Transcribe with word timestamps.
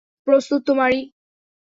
প্রস্তুত 0.27 0.61
তো, 0.67 0.73
মারি? 0.73 0.99